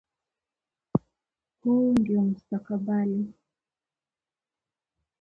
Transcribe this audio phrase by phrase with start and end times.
[1.63, 3.33] “Huu ndio mustakabali